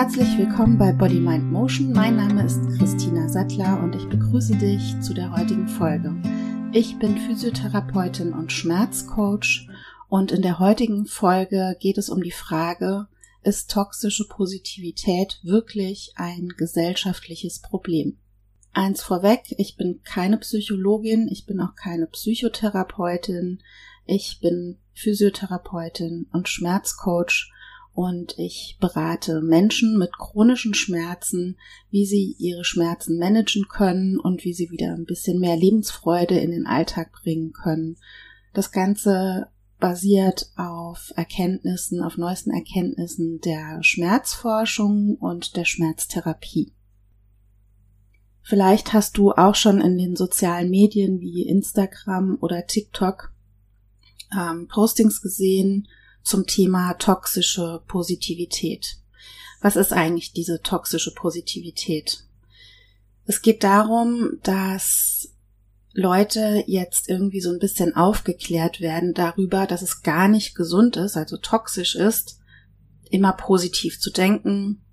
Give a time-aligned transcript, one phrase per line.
[0.00, 1.92] Herzlich willkommen bei Body Mind Motion.
[1.92, 6.16] Mein Name ist Christina Sattler und ich begrüße dich zu der heutigen Folge.
[6.72, 9.68] Ich bin Physiotherapeutin und Schmerzcoach
[10.08, 13.08] und in der heutigen Folge geht es um die Frage,
[13.42, 18.16] ist toxische Positivität wirklich ein gesellschaftliches Problem?
[18.72, 23.60] Eins vorweg, ich bin keine Psychologin, ich bin auch keine Psychotherapeutin,
[24.06, 27.52] ich bin Physiotherapeutin und Schmerzcoach
[27.92, 31.56] und ich berate Menschen mit chronischen Schmerzen,
[31.90, 36.50] wie sie ihre Schmerzen managen können und wie sie wieder ein bisschen mehr Lebensfreude in
[36.52, 37.96] den Alltag bringen können.
[38.52, 39.48] Das Ganze
[39.80, 46.72] basiert auf Erkenntnissen, auf neuesten Erkenntnissen der Schmerzforschung und der Schmerztherapie.
[48.42, 53.32] Vielleicht hast du auch schon in den sozialen Medien wie Instagram oder TikTok
[54.36, 55.88] ähm, Postings gesehen
[56.22, 58.96] zum Thema toxische Positivität.
[59.60, 62.24] Was ist eigentlich diese toxische Positivität?
[63.26, 65.34] Es geht darum, dass
[65.92, 71.16] Leute jetzt irgendwie so ein bisschen aufgeklärt werden darüber, dass es gar nicht gesund ist,
[71.16, 72.40] also toxisch ist,
[73.10, 74.84] immer positiv zu denken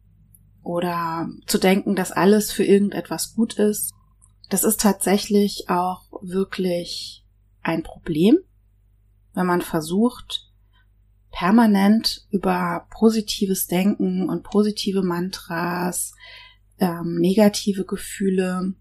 [0.64, 3.94] oder zu denken, dass alles für irgendetwas gut ist.
[4.50, 7.24] Das ist tatsächlich auch wirklich
[7.62, 8.38] ein Problem,
[9.34, 10.47] wenn man versucht,
[11.32, 16.14] permanent über positives Denken und positive Mantras,
[16.80, 18.74] ähm, negative Gefühle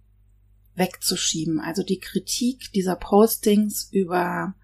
[0.75, 1.61] wegzuschieben.
[1.61, 4.55] Also die Kritik dieser Postings über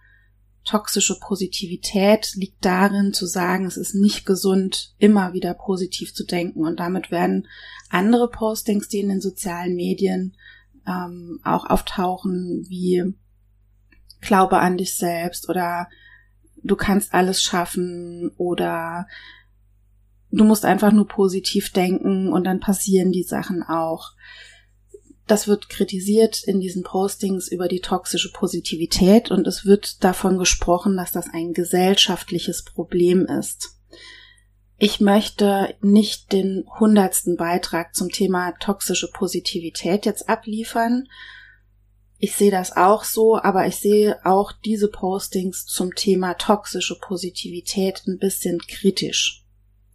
[0.64, 6.64] toxische Positivität liegt darin zu sagen, es ist nicht gesund, immer wieder positiv zu denken.
[6.64, 7.48] Und damit werden
[7.88, 10.36] andere Postings, die in den sozialen Medien
[10.86, 13.14] ähm, auch auftauchen, wie
[14.20, 15.88] Glaube an dich selbst oder
[16.62, 19.06] du kannst alles schaffen oder
[20.30, 24.12] du musst einfach nur positiv denken und dann passieren die Sachen auch.
[25.26, 30.96] Das wird kritisiert in diesen Postings über die toxische Positivität und es wird davon gesprochen,
[30.96, 33.78] dass das ein gesellschaftliches Problem ist.
[34.78, 41.06] Ich möchte nicht den hundertsten Beitrag zum Thema toxische Positivität jetzt abliefern.
[42.24, 48.04] Ich sehe das auch so, aber ich sehe auch diese Postings zum Thema toxische Positivität
[48.06, 49.44] ein bisschen kritisch.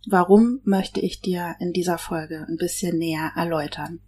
[0.05, 4.01] Warum möchte ich dir in dieser Folge ein bisschen näher erläutern?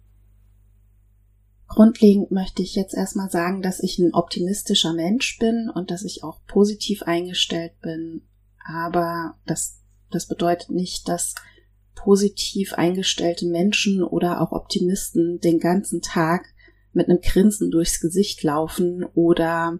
[1.66, 6.22] Grundlegend möchte ich jetzt erstmal sagen, dass ich ein optimistischer Mensch bin und dass ich
[6.22, 8.20] auch positiv eingestellt bin.
[8.62, 9.78] Aber das,
[10.10, 11.36] das bedeutet nicht, dass
[11.94, 16.44] positiv eingestellte Menschen oder auch Optimisten den ganzen Tag
[16.92, 19.78] mit einem Grinsen durchs Gesicht laufen oder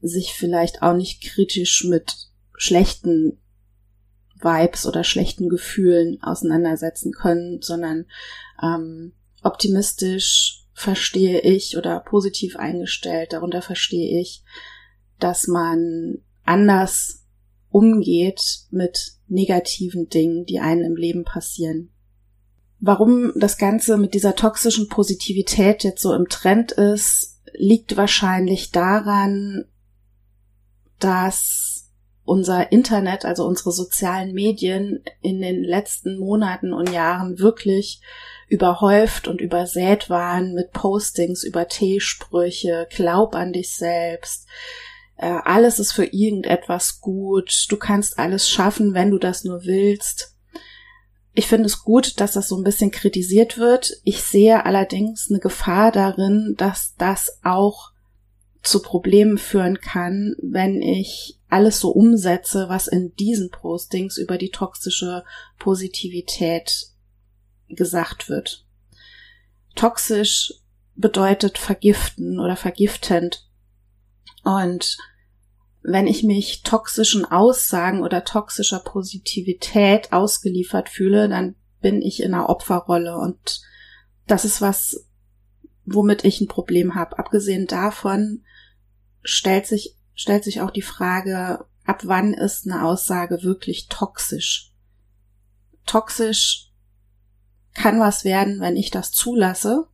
[0.00, 3.38] sich vielleicht auch nicht kritisch mit schlechten
[4.40, 8.06] Vibes oder schlechten Gefühlen auseinandersetzen können, sondern
[8.62, 14.42] ähm, optimistisch verstehe ich oder positiv eingestellt, darunter verstehe ich,
[15.18, 17.24] dass man anders
[17.70, 21.93] umgeht mit negativen Dingen, die einem im Leben passieren.
[22.86, 29.64] Warum das Ganze mit dieser toxischen Positivität jetzt so im Trend ist, liegt wahrscheinlich daran,
[30.98, 31.90] dass
[32.26, 38.02] unser Internet, also unsere sozialen Medien in den letzten Monaten und Jahren wirklich
[38.48, 44.46] überhäuft und übersät waren mit Postings über T-Sprüche, glaub an dich selbst,
[45.16, 50.33] äh, alles ist für irgendetwas gut, du kannst alles schaffen, wenn du das nur willst.
[51.34, 54.00] Ich finde es gut, dass das so ein bisschen kritisiert wird.
[54.04, 57.90] Ich sehe allerdings eine Gefahr darin, dass das auch
[58.62, 64.50] zu Problemen führen kann, wenn ich alles so umsetze, was in diesen Postings über die
[64.50, 65.24] toxische
[65.58, 66.86] Positivität
[67.68, 68.64] gesagt wird.
[69.74, 70.54] Toxisch
[70.94, 73.48] bedeutet vergiften oder vergiftend.
[74.44, 74.96] Und
[75.86, 82.48] wenn ich mich toxischen Aussagen oder toxischer Positivität ausgeliefert fühle, dann bin ich in einer
[82.48, 83.60] Opferrolle und
[84.26, 85.06] das ist was,
[85.84, 87.18] womit ich ein Problem habe.
[87.18, 88.44] Abgesehen davon
[89.22, 94.72] stellt sich, stellt sich auch die Frage, ab wann ist eine Aussage wirklich toxisch?
[95.84, 96.72] Toxisch
[97.74, 99.86] kann was werden, wenn ich das zulasse.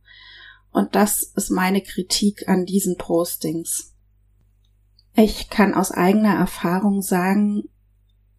[0.71, 3.90] Und das ist meine Kritik an diesen Postings.
[5.13, 7.63] Ich kann aus eigener Erfahrung sagen,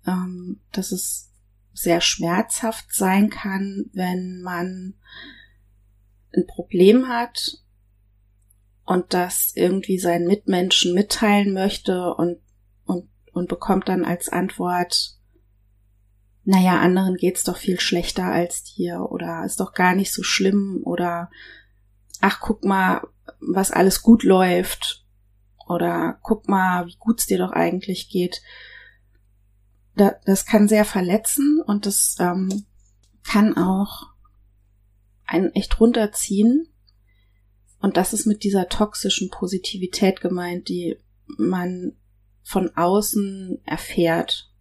[0.07, 1.31] ähm, dass es
[1.73, 4.95] sehr schmerzhaft sein kann, wenn man
[6.35, 7.59] ein Problem hat
[8.85, 12.39] und das irgendwie seinen Mitmenschen mitteilen möchte und,
[12.85, 15.19] und, und bekommt dann als Antwort,
[16.45, 20.81] naja, anderen geht's doch viel schlechter als dir oder ist doch gar nicht so schlimm
[20.85, 21.31] oder
[22.21, 23.07] ach, guck mal,
[23.41, 25.02] was alles gut läuft
[25.73, 28.43] oder guck mal, wie gut's dir doch eigentlich geht.
[29.95, 32.65] das kann sehr verletzen und das ähm,
[33.25, 34.09] kann auch
[35.27, 36.69] einen echt runterziehen.
[37.81, 41.97] Und das ist mit dieser toxischen Positivität gemeint, die man
[42.43, 44.53] von außen erfährt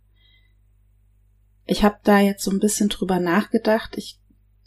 [1.72, 3.98] ich habe da jetzt so ein bisschen drüber nachgedacht.
[3.98, 4.20] Ich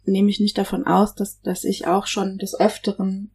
[0.05, 3.31] nehme mich nicht davon aus, dass, dass ich auch schon des Öfteren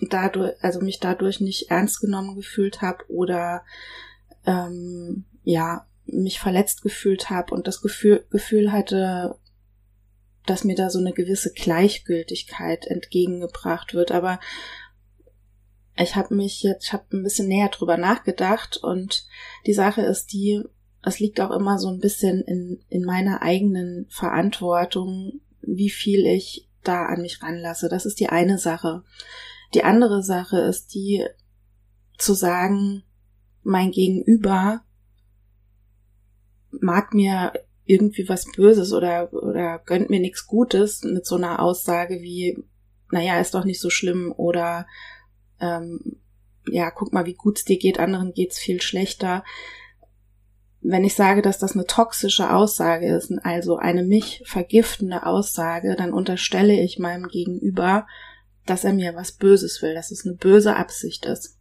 [0.00, 3.62] dadurch, also mich dadurch nicht ernst genommen gefühlt habe oder
[4.46, 9.36] ähm, ja, mich verletzt gefühlt habe und das Gefühl, Gefühl hatte,
[10.46, 14.12] dass mir da so eine gewisse Gleichgültigkeit entgegengebracht wird.
[14.12, 14.40] Aber
[15.96, 19.26] ich habe mich jetzt, ich habe ein bisschen näher drüber nachgedacht und
[19.66, 20.62] die Sache ist die,
[21.02, 26.68] es liegt auch immer so ein bisschen in, in meiner eigenen Verantwortung, wie viel ich
[26.82, 27.88] da an mich ranlasse.
[27.88, 29.02] Das ist die eine Sache.
[29.74, 31.26] Die andere Sache ist die
[32.16, 33.02] zu sagen,
[33.62, 34.82] mein Gegenüber
[36.70, 37.52] mag mir
[37.84, 42.62] irgendwie was Böses oder, oder gönnt mir nichts Gutes mit so einer Aussage wie,
[43.10, 44.86] naja, ist doch nicht so schlimm oder
[45.60, 46.20] ähm,
[46.66, 49.44] ja, guck mal, wie gut es dir geht, anderen geht's viel schlechter.
[50.80, 56.12] Wenn ich sage, dass das eine toxische Aussage ist, also eine mich vergiftende Aussage, dann
[56.12, 58.06] unterstelle ich meinem Gegenüber,
[58.66, 61.58] dass er mir was Böses will, dass es eine böse Absicht ist.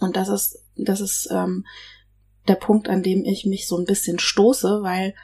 [0.00, 1.64] Und das ist, das ist ähm,
[2.48, 5.14] der Punkt, an dem ich mich so ein bisschen stoße, weil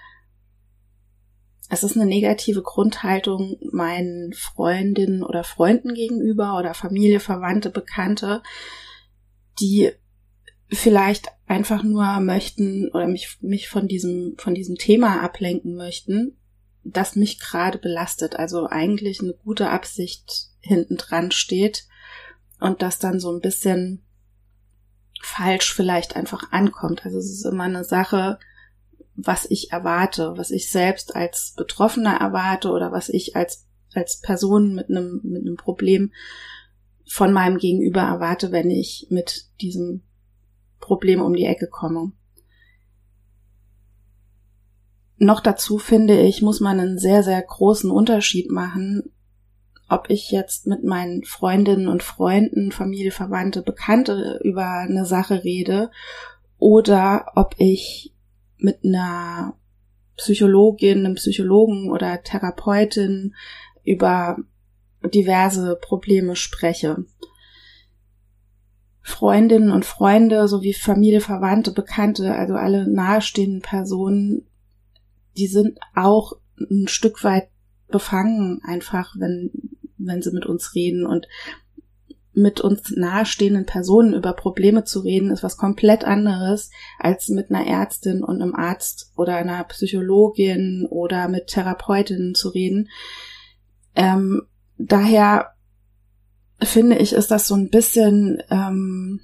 [1.70, 8.42] es ist eine negative Grundhaltung meinen Freundinnen oder Freunden gegenüber oder Familie, Verwandte, Bekannte,
[9.60, 9.90] die
[10.70, 16.38] vielleicht einfach nur möchten oder mich, mich von diesem, von diesem Thema ablenken möchten,
[16.92, 18.36] das mich gerade belastet.
[18.36, 21.86] Also eigentlich eine gute Absicht hinten dran steht
[22.60, 24.04] und das dann so ein bisschen
[25.20, 27.04] falsch vielleicht einfach ankommt.
[27.04, 28.38] Also es ist immer eine Sache,
[29.14, 34.74] was ich erwarte, was ich selbst als Betroffener erwarte oder was ich als, als Person
[34.74, 36.12] mit einem, mit einem Problem
[37.04, 40.02] von meinem Gegenüber erwarte, wenn ich mit diesem
[40.78, 42.12] Problem um die Ecke komme.
[45.18, 49.12] Noch dazu finde ich, muss man einen sehr, sehr großen Unterschied machen,
[49.88, 55.90] ob ich jetzt mit meinen Freundinnen und Freunden, Familie, Verwandte, Bekannte über eine Sache rede
[56.58, 58.14] oder ob ich
[58.58, 59.54] mit einer
[60.16, 63.34] Psychologin, einem Psychologen oder Therapeutin
[63.84, 64.36] über
[65.14, 67.04] diverse Probleme spreche.
[69.00, 74.47] Freundinnen und Freunde sowie Familie, Verwandte, Bekannte, also alle nahestehenden Personen,
[75.38, 77.48] die sind auch ein Stück weit
[77.88, 79.50] befangen einfach, wenn,
[79.96, 81.26] wenn sie mit uns reden und
[82.38, 87.66] mit uns nahestehenden Personen über Probleme zu reden, ist was komplett anderes, als mit einer
[87.66, 92.88] Ärztin und einem Arzt oder einer Psychologin oder mit Therapeutinnen zu reden.
[93.96, 94.42] Ähm,
[94.76, 95.54] daher
[96.62, 99.20] finde ich, ist das so ein bisschen, ähm,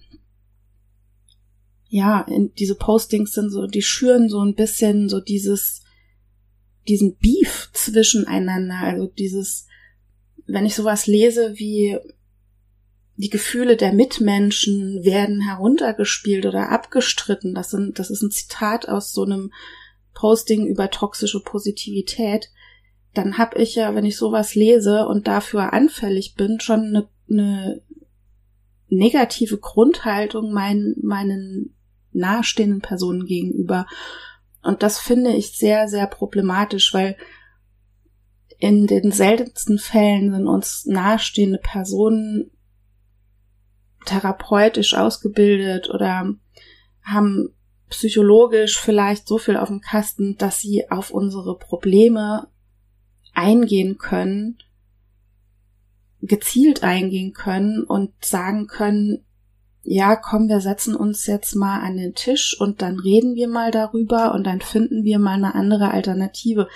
[1.89, 5.84] ja, in, diese Postings sind so, die schüren so ein bisschen so dieses,
[6.89, 9.67] diesen Beef zwischeneinander, also dieses,
[10.47, 11.99] wenn ich sowas lese wie
[13.17, 19.13] die Gefühle der Mitmenschen werden heruntergespielt oder abgestritten, das sind, das ist ein Zitat aus
[19.13, 19.53] so einem
[20.15, 22.51] Posting über toxische Positivität,
[23.15, 27.82] dann habe ich ja, wenn ich sowas lese und dafür anfällig bin, schon eine eine
[28.89, 31.75] negative Grundhaltung meinen, meinen
[32.13, 33.87] nahestehenden Personen gegenüber.
[34.65, 37.17] Und das finde ich sehr, sehr problematisch, weil
[38.59, 42.51] in den seltensten Fällen sind uns nahestehende Personen
[44.06, 46.35] therapeutisch ausgebildet oder
[47.03, 47.55] haben
[47.91, 52.49] psychologisch vielleicht so viel auf dem Kasten, dass sie auf unsere Probleme
[53.35, 54.59] eingehen können
[56.27, 59.25] gezielt eingehen können und sagen können,
[59.84, 63.70] ja, komm, wir setzen uns jetzt mal an den Tisch und dann reden wir mal
[63.70, 66.69] darüber und dann finden wir mal eine andere Alternative.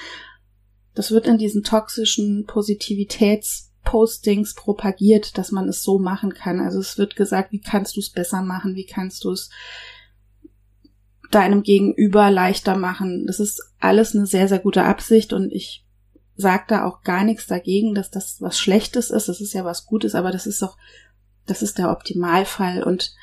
[0.95, 6.61] Das wird in diesen toxischen Positivitätspostings propagiert, dass man es so machen kann.
[6.61, 9.51] Also es wird gesagt, wie kannst du es besser machen, wie kannst du es
[11.31, 13.27] deinem Gegenüber leichter machen.
[13.27, 15.85] Das ist alles eine sehr, sehr gute Absicht und ich
[16.37, 19.29] sagt da auch gar nichts dagegen, dass das was Schlechtes ist.
[19.29, 20.77] Das ist ja was Gutes, aber das ist doch,
[21.49, 22.83] das ist der Optimalfall.
[22.83, 23.15] Und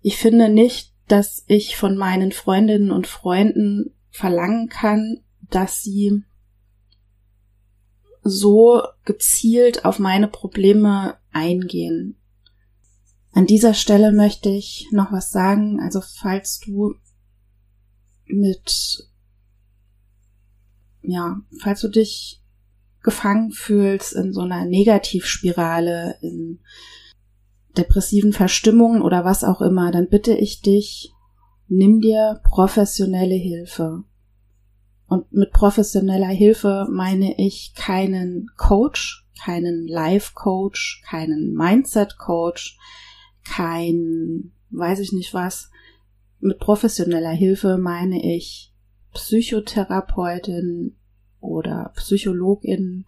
[0.00, 6.24] ich finde nicht, dass ich von meinen Freundinnen und Freunden verlangen kann, dass sie
[8.22, 12.16] so gezielt auf meine Probleme eingehen.
[13.32, 15.80] An dieser Stelle möchte ich noch was sagen.
[15.80, 16.94] Also falls du
[18.26, 19.08] mit,
[21.02, 22.37] ja, falls du dich
[23.08, 26.60] gefangen fühlst in so einer Negativspirale, in
[27.78, 31.14] depressiven Verstimmungen oder was auch immer, dann bitte ich dich,
[31.68, 34.04] nimm dir professionelle Hilfe.
[35.06, 42.76] Und mit professioneller Hilfe meine ich keinen Coach, keinen Life-Coach, keinen Mindset-Coach,
[43.42, 45.70] kein, weiß ich nicht was.
[46.40, 48.74] Mit professioneller Hilfe meine ich
[49.14, 50.98] Psychotherapeutin
[51.40, 53.06] oder Psychologin.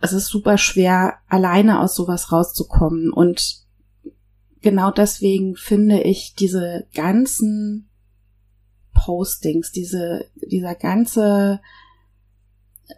[0.00, 3.12] Es ist super schwer, alleine aus sowas rauszukommen.
[3.12, 3.64] Und
[4.60, 7.88] genau deswegen finde ich diese ganzen
[8.94, 11.60] Postings, diese, dieser ganze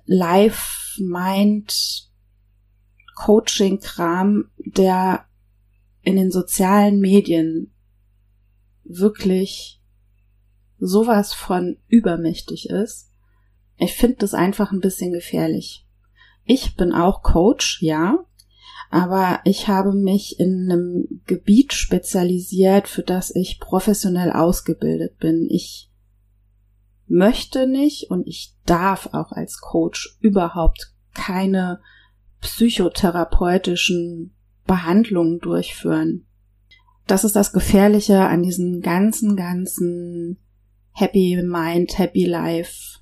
[0.07, 2.11] Live-Mind
[3.15, 5.27] Coaching-Kram, der
[6.03, 7.73] in den sozialen Medien
[8.85, 9.82] wirklich
[10.85, 13.09] sowas von übermächtig ist.
[13.77, 15.87] Ich finde das einfach ein bisschen gefährlich.
[16.45, 18.25] Ich bin auch Coach, ja,
[18.91, 25.47] aber ich habe mich in einem Gebiet spezialisiert, für das ich professionell ausgebildet bin.
[25.49, 25.89] Ich
[27.07, 31.81] möchte nicht und ich darf auch als Coach überhaupt keine
[32.41, 34.35] psychotherapeutischen
[34.67, 36.27] Behandlungen durchführen.
[37.07, 40.39] Das ist das Gefährliche an diesen ganzen, ganzen
[40.93, 43.01] Happy Mind, Happy Life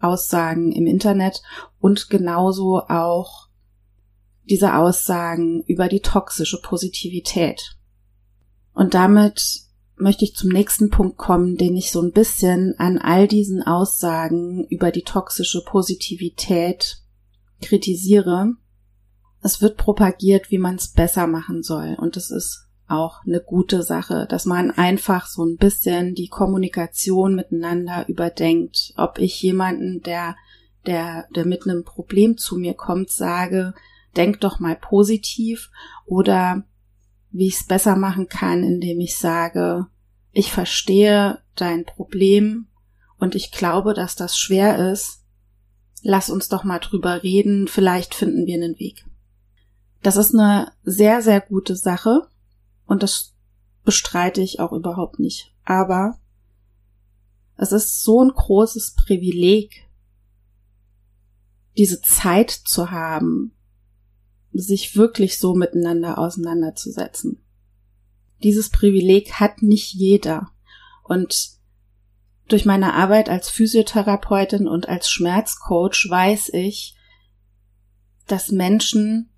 [0.00, 1.42] Aussagen im Internet
[1.80, 3.48] und genauso auch
[4.48, 7.76] diese Aussagen über die toxische Positivität.
[8.72, 9.62] Und damit
[9.96, 14.64] möchte ich zum nächsten Punkt kommen, den ich so ein bisschen an all diesen Aussagen
[14.68, 17.02] über die toxische Positivität
[17.60, 18.52] kritisiere.
[19.42, 21.96] Es wird propagiert, wie man es besser machen soll.
[21.98, 27.34] Und es ist auch eine gute Sache, dass man einfach so ein bisschen die Kommunikation
[27.34, 28.92] miteinander überdenkt.
[28.96, 30.36] Ob ich jemanden, der,
[30.86, 33.74] der, der mit einem Problem zu mir kommt, sage,
[34.16, 35.70] denk doch mal positiv
[36.06, 36.64] oder
[37.30, 39.86] wie ich es besser machen kann, indem ich sage,
[40.32, 42.68] ich verstehe dein Problem
[43.18, 45.24] und ich glaube, dass das schwer ist.
[46.02, 49.04] Lass uns doch mal drüber reden, vielleicht finden wir einen Weg.
[50.02, 52.28] Das ist eine sehr, sehr gute Sache
[52.88, 53.34] und das
[53.84, 55.54] bestreite ich auch überhaupt nicht.
[55.64, 56.18] Aber
[57.56, 59.86] es ist so ein großes Privileg,
[61.76, 63.52] diese Zeit zu haben,
[64.52, 67.44] sich wirklich so miteinander auseinanderzusetzen.
[68.42, 70.50] Dieses Privileg hat nicht jeder.
[71.04, 71.58] Und
[72.48, 76.96] durch meine Arbeit als Physiotherapeutin und als Schmerzcoach weiß ich,
[78.26, 79.30] dass Menschen,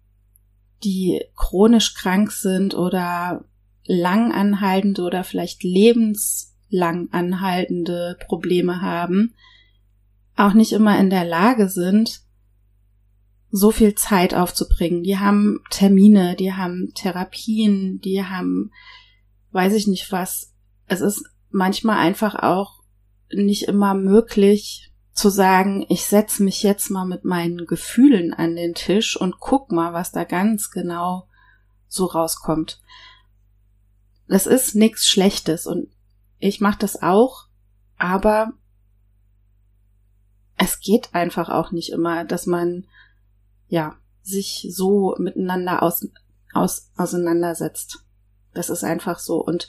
[0.83, 3.45] die chronisch krank sind oder
[3.85, 9.35] lang anhaltende oder vielleicht lebenslang anhaltende Probleme haben,
[10.37, 12.23] auch nicht immer in der Lage sind,
[13.51, 15.03] so viel Zeit aufzubringen.
[15.03, 18.71] Die haben Termine, die haben Therapien, die haben,
[19.51, 20.55] weiß ich nicht was.
[20.87, 22.81] Es ist manchmal einfach auch
[23.33, 24.90] nicht immer möglich
[25.21, 29.71] zu sagen, ich setze mich jetzt mal mit meinen Gefühlen an den Tisch und guck
[29.71, 31.29] mal, was da ganz genau
[31.89, 32.81] so rauskommt.
[34.29, 35.89] Das ist nichts Schlechtes und
[36.39, 37.49] ich mache das auch,
[37.99, 38.55] aber
[40.57, 42.87] es geht einfach auch nicht immer, dass man
[43.69, 46.09] ja, sich so miteinander aus,
[46.55, 48.05] aus, auseinandersetzt.
[48.55, 49.37] Das ist einfach so.
[49.37, 49.69] Und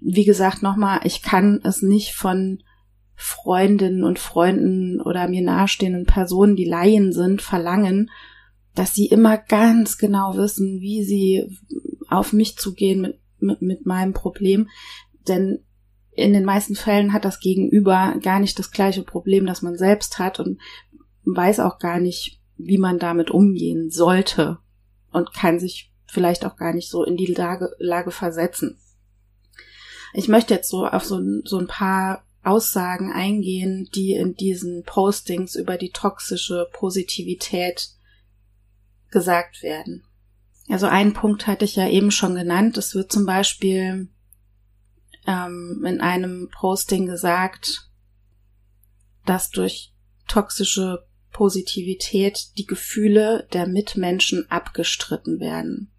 [0.00, 2.62] wie gesagt, nochmal, ich kann es nicht von
[3.22, 8.10] Freundinnen und Freunden oder mir nahestehenden Personen, die Laien sind, verlangen,
[8.74, 11.56] dass sie immer ganz genau wissen, wie sie
[12.08, 14.68] auf mich zugehen mit, mit, mit meinem Problem.
[15.28, 15.60] Denn
[16.10, 20.18] in den meisten Fällen hat das Gegenüber gar nicht das gleiche Problem, das man selbst
[20.18, 20.60] hat und
[21.24, 24.58] weiß auch gar nicht, wie man damit umgehen sollte
[25.12, 28.80] und kann sich vielleicht auch gar nicht so in die Lage, Lage versetzen.
[30.12, 35.54] Ich möchte jetzt so auf so, so ein paar Aussagen eingehen, die in diesen Postings
[35.54, 37.90] über die toxische Positivität
[39.10, 40.04] gesagt werden.
[40.68, 42.76] Also einen Punkt hatte ich ja eben schon genannt.
[42.78, 44.08] Es wird zum Beispiel
[45.26, 47.90] ähm, in einem Posting gesagt,
[49.24, 49.92] dass durch
[50.28, 55.90] toxische Positivität die Gefühle der Mitmenschen abgestritten werden.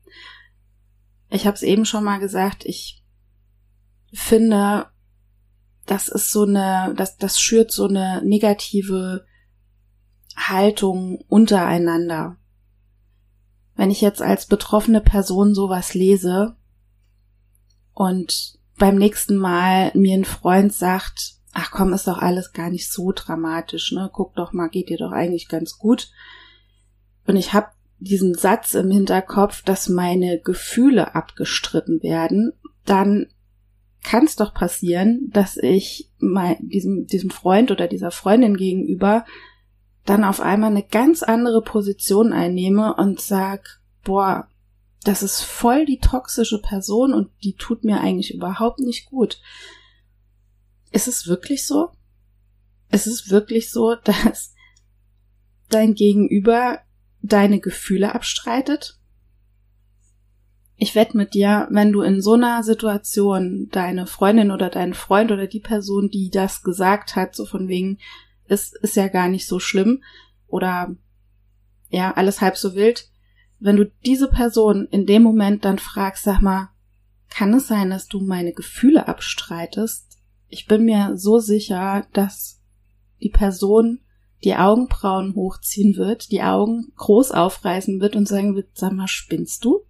[1.30, 3.04] Ich habe es eben schon mal gesagt, ich
[4.14, 4.88] finde,
[5.86, 9.26] das ist so eine, das, das schürt so eine negative
[10.36, 12.38] Haltung untereinander.
[13.76, 16.56] Wenn ich jetzt als betroffene Person sowas lese
[17.94, 22.92] und beim nächsten Mal mir ein Freund sagt, ach komm, ist doch alles gar nicht
[22.92, 24.10] so dramatisch, ne?
[24.12, 26.12] Guck doch mal, geht dir doch eigentlich ganz gut.
[27.28, 27.68] Und ich habe
[28.00, 32.54] diesen Satz im Hinterkopf, dass meine Gefühle abgestritten werden,
[32.86, 33.28] dann
[34.04, 39.26] kann es doch passieren, dass ich mal diesem, diesem Freund oder dieser Freundin gegenüber
[40.06, 44.48] dann auf einmal eine ganz andere Position einnehme und sag, boah,
[45.04, 49.42] das ist voll die toxische Person und die tut mir eigentlich überhaupt nicht gut.
[50.92, 51.92] Ist es wirklich so?
[52.92, 54.54] Ist es wirklich so, dass
[55.70, 56.80] dein Gegenüber
[57.22, 59.00] deine Gefühle abstreitet?
[60.84, 65.32] Ich wette mit dir, wenn du in so einer Situation deine Freundin oder deinen Freund
[65.32, 68.00] oder die Person, die das gesagt hat, so von wegen,
[68.48, 70.04] es ist ja gar nicht so schlimm
[70.46, 70.94] oder
[71.88, 73.08] ja, alles halb so wild,
[73.60, 76.68] wenn du diese Person in dem Moment dann fragst, sag mal,
[77.30, 80.18] kann es sein, dass du meine Gefühle abstreitest?
[80.50, 82.62] Ich bin mir so sicher, dass
[83.22, 84.02] die Person
[84.44, 89.64] die Augenbrauen hochziehen wird, die Augen groß aufreißen wird und sagen wird, sag mal, spinnst
[89.64, 89.86] du?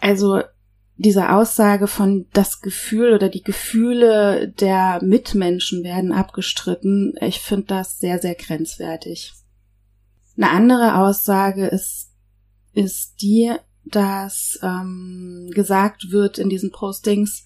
[0.00, 0.42] Also
[0.96, 7.98] diese Aussage von das Gefühl oder die Gefühle der Mitmenschen werden abgestritten, ich finde das
[7.98, 9.32] sehr, sehr grenzwertig.
[10.36, 12.10] Eine andere Aussage ist,
[12.72, 13.52] ist die,
[13.84, 17.44] dass ähm, gesagt wird in diesen Postings,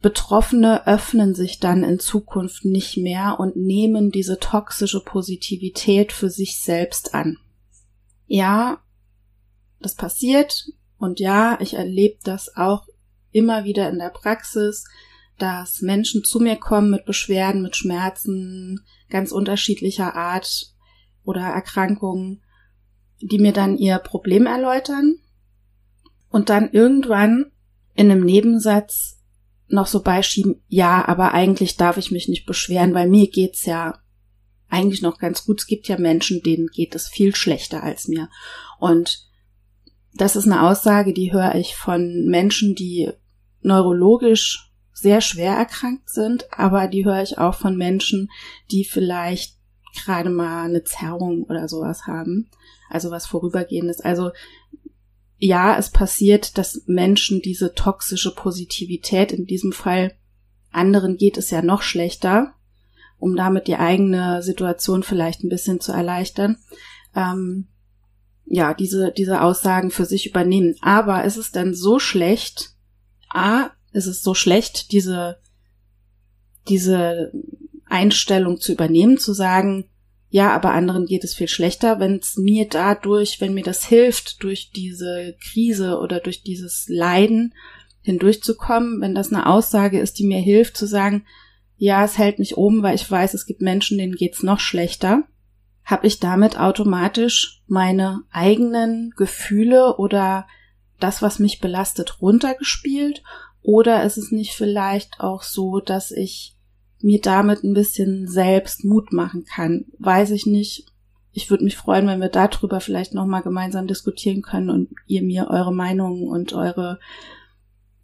[0.00, 6.60] Betroffene öffnen sich dann in Zukunft nicht mehr und nehmen diese toxische Positivität für sich
[6.60, 7.38] selbst an.
[8.26, 8.78] Ja,
[9.80, 12.86] das passiert, und ja, ich erlebe das auch
[13.30, 14.84] immer wieder in der Praxis,
[15.38, 20.74] dass Menschen zu mir kommen mit Beschwerden, mit Schmerzen ganz unterschiedlicher Art
[21.24, 22.42] oder Erkrankungen,
[23.20, 25.18] die mir dann ihr Problem erläutern
[26.30, 27.52] und dann irgendwann
[27.94, 29.18] in einem Nebensatz
[29.68, 33.98] noch so beischieben, ja, aber eigentlich darf ich mich nicht beschweren, weil mir geht's ja
[34.68, 35.60] eigentlich noch ganz gut.
[35.60, 38.28] Es gibt ja Menschen, denen geht es viel schlechter als mir.
[38.78, 39.26] Und
[40.16, 43.10] das ist eine Aussage, die höre ich von Menschen, die
[43.62, 48.30] neurologisch sehr schwer erkrankt sind, aber die höre ich auch von Menschen,
[48.70, 49.56] die vielleicht
[49.94, 52.48] gerade mal eine Zerrung oder sowas haben,
[52.88, 54.00] also was vorübergehendes.
[54.00, 54.30] Also
[55.38, 60.16] ja, es passiert, dass Menschen diese toxische Positivität, in diesem Fall
[60.70, 62.54] anderen geht es ja noch schlechter,
[63.18, 66.58] um damit die eigene Situation vielleicht ein bisschen zu erleichtern,
[67.14, 67.68] ähm,
[68.46, 70.76] ja, diese, diese Aussagen für sich übernehmen.
[70.80, 72.70] Aber ist es denn so schlecht?
[73.28, 75.38] A, ist es so schlecht, diese,
[76.68, 77.32] diese
[77.86, 79.90] Einstellung zu übernehmen, zu sagen,
[80.28, 84.42] ja, aber anderen geht es viel schlechter, wenn es mir dadurch, wenn mir das hilft,
[84.42, 87.54] durch diese Krise oder durch dieses Leiden
[88.02, 91.24] hindurchzukommen, wenn das eine Aussage ist, die mir hilft, zu sagen,
[91.76, 95.24] ja, es hält mich oben, weil ich weiß, es gibt Menschen, denen geht's noch schlechter,
[95.86, 100.46] habe ich damit automatisch meine eigenen Gefühle oder
[100.98, 103.22] das, was mich belastet, runtergespielt?
[103.62, 106.56] Oder ist es nicht vielleicht auch so, dass ich
[107.00, 109.86] mir damit ein bisschen selbst Mut machen kann?
[109.98, 110.86] Weiß ich nicht.
[111.30, 115.48] Ich würde mich freuen, wenn wir darüber vielleicht nochmal gemeinsam diskutieren können und ihr mir
[115.50, 116.98] eure Meinungen und eure,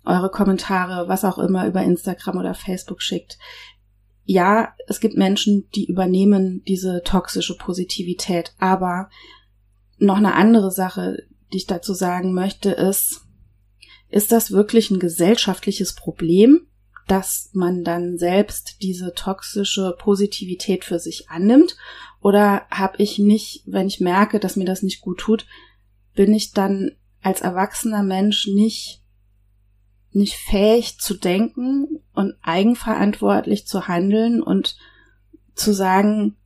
[0.04, 3.38] eure Kommentare, was auch immer, über Instagram oder Facebook schickt
[4.24, 9.10] ja, es gibt Menschen, die übernehmen diese toxische Positivität, aber
[9.98, 13.22] noch eine andere Sache, die ich dazu sagen möchte, ist,
[14.08, 16.66] ist das wirklich ein gesellschaftliches Problem,
[17.08, 21.76] dass man dann selbst diese toxische Positivität für sich annimmt?
[22.20, 25.46] Oder habe ich nicht, wenn ich merke, dass mir das nicht gut tut,
[26.14, 29.01] bin ich dann als erwachsener Mensch nicht
[30.14, 34.76] nicht fähig zu denken und eigenverantwortlich zu handeln und
[35.54, 36.36] zu sagen,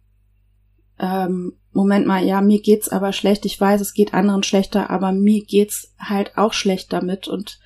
[0.99, 5.13] ähm, Moment mal, ja, mir geht's aber schlecht, ich weiß, es geht anderen schlechter, aber
[5.13, 7.61] mir geht's halt auch schlecht damit und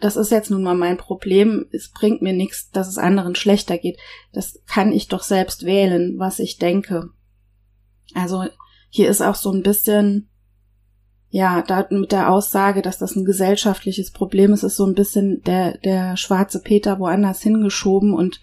[0.00, 1.66] das ist jetzt nun mal mein Problem.
[1.72, 3.98] Es bringt mir nichts, dass es anderen schlechter geht.
[4.32, 7.10] Das kann ich doch selbst wählen, was ich denke.
[8.14, 8.44] Also
[8.90, 10.30] hier ist auch so ein bisschen
[11.30, 15.42] ja, da mit der Aussage, dass das ein gesellschaftliches Problem ist, ist so ein bisschen
[15.42, 18.40] der, der schwarze Peter woanders hingeschoben und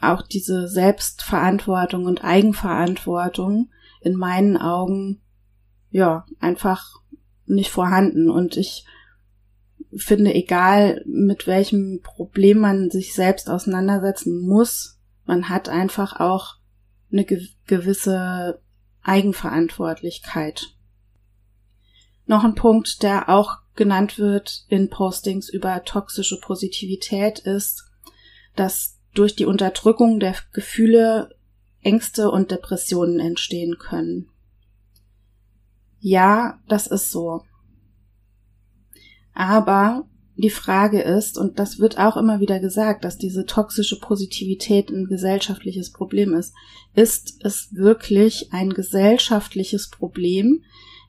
[0.00, 5.20] auch diese Selbstverantwortung und Eigenverantwortung in meinen Augen,
[5.90, 7.00] ja, einfach
[7.46, 8.30] nicht vorhanden.
[8.30, 8.86] Und ich
[9.96, 16.56] finde, egal mit welchem Problem man sich selbst auseinandersetzen muss, man hat einfach auch
[17.10, 17.24] eine
[17.66, 18.60] gewisse
[19.02, 20.75] Eigenverantwortlichkeit.
[22.26, 27.84] Noch ein Punkt, der auch genannt wird in Postings über toxische Positivität ist,
[28.56, 31.30] dass durch die Unterdrückung der Gefühle
[31.82, 34.28] Ängste und Depressionen entstehen können.
[36.00, 37.42] Ja, das ist so.
[39.32, 44.90] Aber die Frage ist, und das wird auch immer wieder gesagt, dass diese toxische Positivität
[44.90, 46.52] ein gesellschaftliches Problem ist.
[46.94, 50.62] Ist es wirklich ein gesellschaftliches Problem,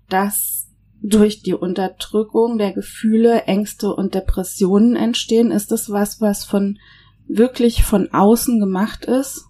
[0.09, 0.66] dass
[1.01, 5.51] durch die Unterdrückung der Gefühle Ängste und Depressionen entstehen?
[5.51, 6.79] Ist das was, was von
[7.27, 9.45] wirklich von außen gemacht ist?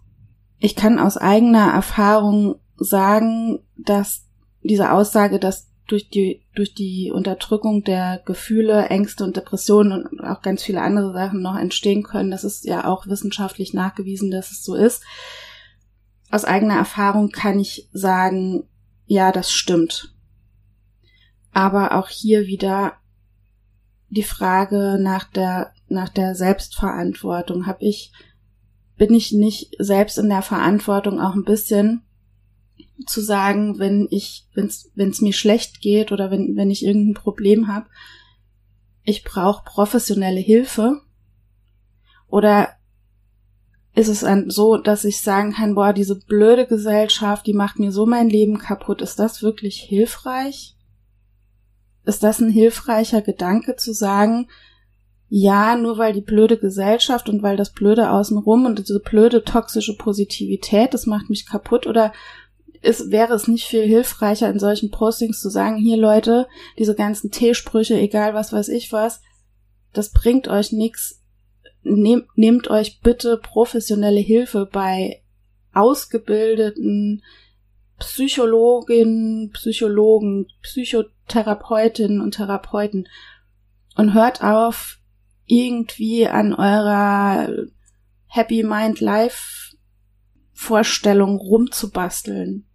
[0.60, 4.25] Ich kann aus eigener Erfahrung sagen, dass
[4.63, 10.41] diese Aussage, dass durch die, durch die Unterdrückung der Gefühle, Ängste und Depressionen und auch
[10.41, 12.29] ganz viele andere Sachen noch entstehen können.
[12.29, 15.03] Das ist ja auch wissenschaftlich nachgewiesen, dass es so ist.
[16.29, 18.63] Aus eigener Erfahrung kann ich sagen,
[19.05, 20.13] ja, das stimmt.
[21.57, 22.97] Aber auch hier wieder
[24.09, 27.65] die Frage nach der, nach der Selbstverantwortung.
[27.65, 28.11] Hab ich,
[28.95, 32.03] bin ich nicht selbst in der Verantwortung auch ein bisschen
[33.07, 37.67] zu sagen, wenn ich, wenn es mir schlecht geht oder wenn, wenn ich irgendein Problem
[37.67, 37.87] habe,
[39.01, 41.01] ich brauche professionelle Hilfe?
[42.27, 42.69] Oder
[43.95, 48.05] ist es so, dass ich sagen kann, boah, diese blöde Gesellschaft, die macht mir so
[48.05, 49.01] mein Leben kaputt.
[49.01, 50.76] Ist das wirklich hilfreich?
[52.07, 54.47] Ist das ein hilfreicher Gedanke zu sagen,
[55.27, 59.97] ja, nur weil die blöde Gesellschaft und weil das blöde außenrum und diese blöde toxische
[59.97, 62.13] Positivität, das macht mich kaputt oder
[62.81, 66.47] ist, wäre es nicht viel hilfreicher in solchen Postings zu sagen, hier Leute,
[66.79, 69.19] diese ganzen T-Sprüche, egal was weiß ich was,
[69.91, 71.21] das bringt euch nix.
[71.83, 75.23] Nehmt, nehmt euch bitte professionelle Hilfe bei
[75.73, 77.21] ausgebildeten
[77.99, 83.07] Psychologinnen, Psychologen, Psychotherapeutinnen und Therapeuten
[83.95, 84.99] und hört auf,
[85.45, 87.49] irgendwie an eurer
[88.27, 89.75] Happy Mind Life
[90.51, 92.65] Vorstellung rumzubasteln.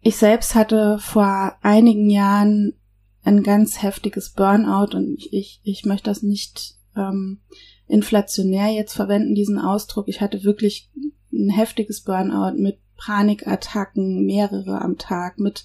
[0.00, 2.74] Ich selbst hatte vor einigen Jahren
[3.22, 7.40] ein ganz heftiges Burnout und ich, ich möchte das nicht ähm,
[7.86, 10.08] inflationär jetzt verwenden, diesen Ausdruck.
[10.08, 10.90] Ich hatte wirklich
[11.32, 15.64] ein heftiges Burnout mit Panikattacken, mehrere am Tag, mit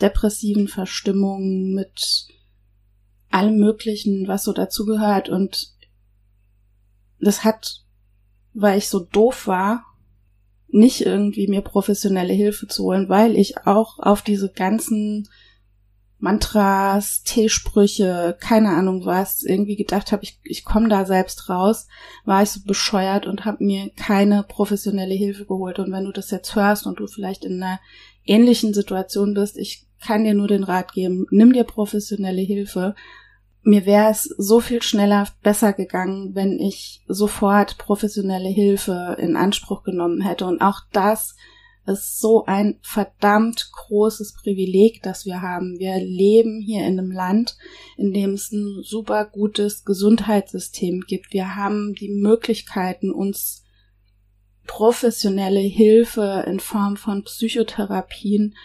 [0.00, 2.28] depressiven Verstimmungen, mit
[3.30, 5.28] allem Möglichen, was so dazugehört.
[5.28, 5.72] Und
[7.18, 7.84] das hat,
[8.52, 9.84] weil ich so doof war,
[10.68, 15.28] nicht irgendwie mir professionelle Hilfe zu holen, weil ich auch auf diese ganzen
[16.18, 21.88] Mantras, T-Sprüche, keine Ahnung was, irgendwie gedacht habe, ich, ich komme da selbst raus,
[22.24, 25.78] war ich so bescheuert und habe mir keine professionelle Hilfe geholt.
[25.78, 27.80] Und wenn du das jetzt hörst und du vielleicht in einer
[28.24, 32.94] ähnlichen Situation bist, ich kann dir nur den Rat geben, nimm dir professionelle Hilfe,
[33.62, 39.82] mir wäre es so viel schneller besser gegangen, wenn ich sofort professionelle Hilfe in Anspruch
[39.82, 40.46] genommen hätte.
[40.46, 41.34] Und auch das
[41.86, 45.78] ist so ein verdammt großes Privileg, das wir haben.
[45.78, 47.56] Wir leben hier in einem Land,
[47.96, 51.32] in dem es ein super gutes Gesundheitssystem gibt.
[51.32, 53.64] Wir haben die Möglichkeiten, uns
[54.66, 58.56] professionelle Hilfe in Form von Psychotherapien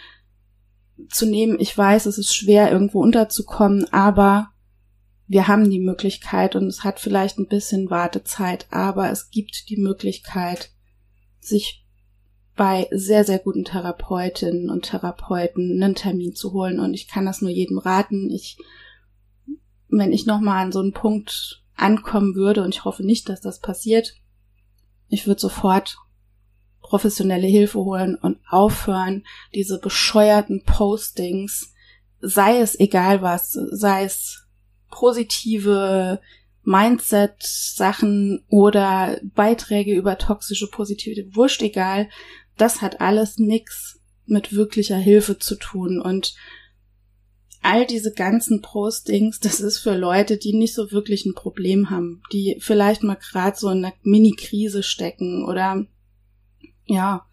[1.08, 1.58] zu nehmen.
[1.60, 4.48] Ich weiß, es ist schwer, irgendwo unterzukommen, aber
[5.26, 9.78] wir haben die Möglichkeit und es hat vielleicht ein bisschen Wartezeit, aber es gibt die
[9.78, 10.70] Möglichkeit,
[11.40, 11.81] sich
[12.54, 16.80] bei sehr, sehr guten Therapeutinnen und Therapeuten einen Termin zu holen.
[16.80, 18.30] Und ich kann das nur jedem raten.
[18.30, 18.58] Ich,
[19.88, 23.60] wenn ich nochmal an so einen Punkt ankommen würde, und ich hoffe nicht, dass das
[23.60, 24.14] passiert,
[25.08, 25.96] ich würde sofort
[26.80, 31.72] professionelle Hilfe holen und aufhören, diese bescheuerten Postings,
[32.20, 34.46] sei es egal was, sei es
[34.90, 36.20] positive
[36.64, 42.08] Mindset-Sachen oder Beiträge über toxische Positivität, wurscht egal,
[42.56, 46.00] das hat alles nix mit wirklicher Hilfe zu tun.
[46.00, 46.34] Und
[47.62, 52.22] all diese ganzen Postings, das ist für Leute, die nicht so wirklich ein Problem haben,
[52.32, 55.86] die vielleicht mal gerade so in einer Mini-Krise stecken oder
[56.86, 57.26] ja,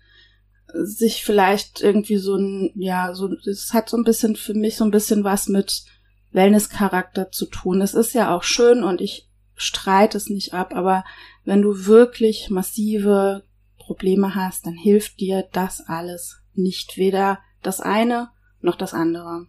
[0.74, 4.84] sich vielleicht irgendwie so ein, ja, so, es hat so ein bisschen für mich so
[4.84, 5.84] ein bisschen was mit
[6.32, 7.82] Wellness-Charakter zu tun.
[7.82, 11.04] Es ist ja auch schön und ich streite es nicht ab, aber
[11.44, 13.44] wenn du wirklich massive
[13.78, 16.98] Probleme hast, dann hilft dir das alles nicht.
[16.98, 18.30] Weder das eine
[18.62, 19.48] noch das andere.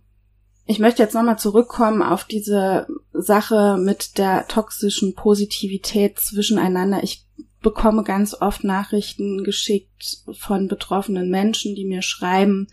[0.67, 7.03] Ich möchte jetzt nochmal zurückkommen auf diese Sache mit der toxischen Positivität zwischeneinander.
[7.03, 7.27] Ich
[7.61, 12.69] bekomme ganz oft Nachrichten geschickt von betroffenen Menschen, die mir schreiben,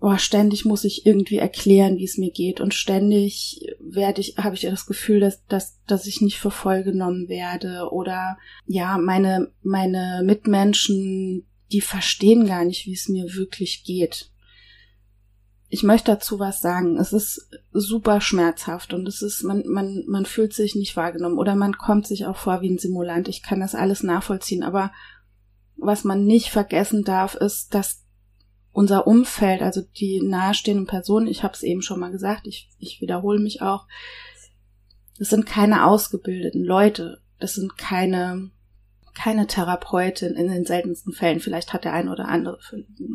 [0.00, 4.54] oh, ständig muss ich irgendwie erklären, wie es mir geht und ständig werde ich, habe
[4.54, 9.52] ich das Gefühl, dass, dass, dass ich nicht für voll genommen werde oder ja, meine,
[9.62, 14.30] meine Mitmenschen, die verstehen gar nicht, wie es mir wirklich geht.
[15.68, 16.98] Ich möchte dazu was sagen.
[16.98, 21.54] Es ist super schmerzhaft und es ist, man, man, man fühlt sich nicht wahrgenommen oder
[21.54, 23.28] man kommt sich auch vor wie ein Simulant.
[23.28, 24.92] Ich kann das alles nachvollziehen, aber
[25.76, 28.04] was man nicht vergessen darf, ist, dass
[28.72, 33.00] unser Umfeld, also die nahestehenden Personen, ich habe es eben schon mal gesagt, ich, ich
[33.00, 33.86] wiederhole mich auch,
[35.18, 38.50] das sind keine ausgebildeten Leute, das sind keine
[39.14, 41.40] keine Therapeutin in den seltensten Fällen.
[41.40, 42.58] Vielleicht hat der ein oder andere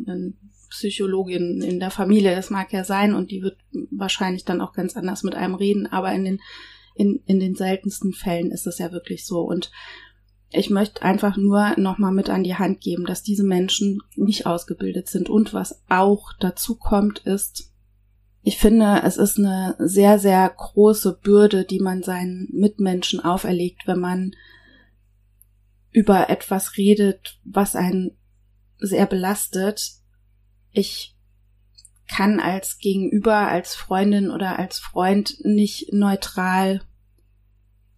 [0.06, 0.34] eine
[0.70, 3.56] Psychologin in der Familie, das mag ja sein, und die wird
[3.90, 6.40] wahrscheinlich dann auch ganz anders mit einem reden, aber in den,
[6.94, 9.40] in, in den seltensten Fällen ist es ja wirklich so.
[9.40, 9.70] Und
[10.56, 15.08] ich möchte einfach nur nochmal mit an die Hand geben, dass diese Menschen nicht ausgebildet
[15.08, 15.28] sind.
[15.28, 17.72] Und was auch dazu kommt, ist,
[18.42, 24.00] ich finde, es ist eine sehr, sehr große Bürde, die man seinen Mitmenschen auferlegt, wenn
[24.00, 24.32] man
[25.90, 28.16] über etwas redet, was einen
[28.78, 29.92] sehr belastet.
[30.70, 31.16] Ich
[32.08, 36.82] kann als Gegenüber, als Freundin oder als Freund nicht neutral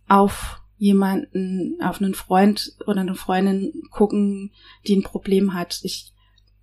[0.09, 4.53] auf jemanden, auf einen Freund oder eine Freundin gucken,
[4.87, 5.81] die ein Problem hat.
[5.83, 6.15] Ich,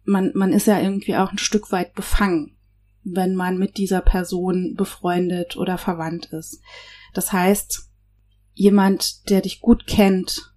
[0.06, 2.56] man, man ist ja irgendwie auch ein Stück weit befangen,
[3.04, 6.62] wenn man mit dieser Person befreundet oder verwandt ist.
[7.14, 7.90] Das heißt,
[8.54, 10.54] jemand, der dich gut kennt,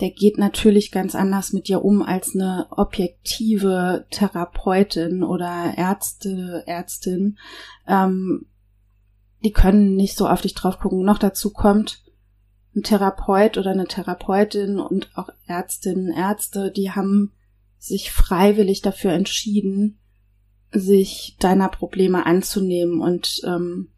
[0.00, 7.36] der geht natürlich ganz anders mit dir um als eine objektive Therapeutin oder Ärzte, Ärztin.
[7.88, 8.46] Ähm,
[9.42, 11.04] die können nicht so auf dich drauf gucken.
[11.04, 12.04] Noch dazu kommt,
[12.74, 17.32] ein Therapeut oder eine Therapeutin und auch Ärztinnen, Ärzte, die haben
[17.78, 19.98] sich freiwillig dafür entschieden,
[20.72, 23.88] sich deiner Probleme anzunehmen und ähm,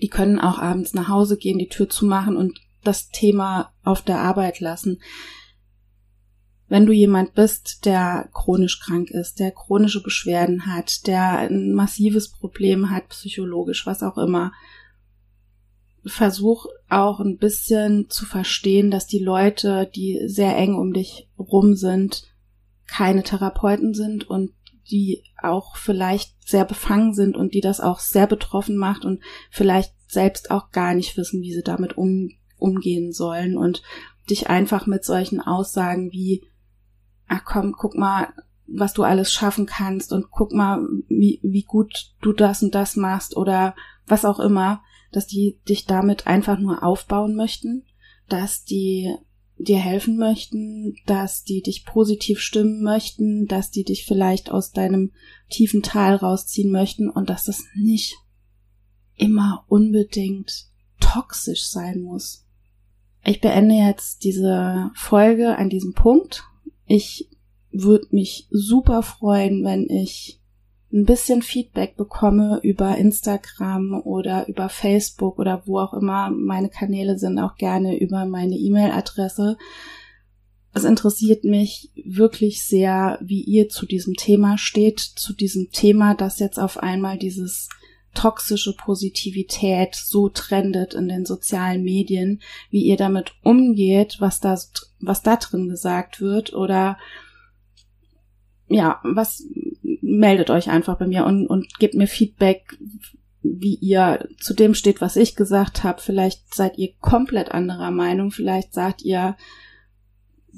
[0.00, 4.20] die können auch abends nach Hause gehen, die Tür zumachen und das Thema auf der
[4.20, 5.00] Arbeit lassen.
[6.68, 12.30] Wenn du jemand bist, der chronisch krank ist, der chronische Beschwerden hat, der ein massives
[12.30, 14.52] Problem hat, psychologisch, was auch immer,
[16.04, 21.74] versuch auch ein bisschen zu verstehen, dass die Leute, die sehr eng um dich rum
[21.74, 22.22] sind,
[22.86, 24.52] keine Therapeuten sind und
[24.90, 29.92] die auch vielleicht sehr befangen sind und die das auch sehr betroffen macht und vielleicht
[30.06, 33.82] selbst auch gar nicht wissen, wie sie damit um, umgehen sollen und
[34.30, 36.44] dich einfach mit solchen Aussagen wie,
[37.26, 38.28] ach komm, guck mal,
[38.66, 42.96] was du alles schaffen kannst und guck mal, wie, wie gut du das und das
[42.96, 43.74] machst oder
[44.06, 47.84] was auch immer, dass die dich damit einfach nur aufbauen möchten,
[48.28, 49.14] dass die
[49.58, 55.12] dir helfen möchten, dass die dich positiv stimmen möchten, dass die dich vielleicht aus deinem
[55.50, 58.16] tiefen Tal rausziehen möchten und dass das nicht
[59.16, 60.68] immer unbedingt
[61.00, 62.46] toxisch sein muss.
[63.24, 66.44] Ich beende jetzt diese Folge an diesem Punkt.
[66.86, 67.28] Ich
[67.70, 70.37] würde mich super freuen, wenn ich
[70.92, 77.18] ein bisschen Feedback bekomme über Instagram oder über Facebook oder wo auch immer meine Kanäle
[77.18, 79.58] sind, auch gerne über meine E-Mail-Adresse.
[80.72, 86.38] Es interessiert mich wirklich sehr, wie ihr zu diesem Thema steht, zu diesem Thema, dass
[86.38, 87.68] jetzt auf einmal dieses
[88.14, 94.58] toxische Positivität so trendet in den sozialen Medien, wie ihr damit umgeht, was da,
[95.00, 96.98] was da drin gesagt wird oder
[98.68, 99.46] ja, was
[100.00, 102.78] meldet euch einfach bei mir und, und gebt mir Feedback,
[103.42, 106.00] wie ihr zu dem steht, was ich gesagt habe.
[106.00, 108.30] Vielleicht seid ihr komplett anderer Meinung.
[108.30, 109.36] Vielleicht sagt ihr,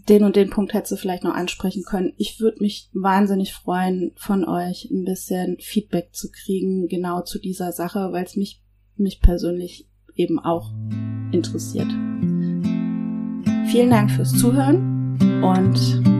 [0.09, 2.13] den und den Punkt hättest du vielleicht noch ansprechen können.
[2.17, 7.73] Ich würde mich wahnsinnig freuen, von euch ein bisschen Feedback zu kriegen, genau zu dieser
[7.73, 8.63] Sache, weil es mich,
[8.97, 10.73] mich persönlich eben auch
[11.33, 11.91] interessiert.
[13.71, 16.20] Vielen Dank fürs Zuhören und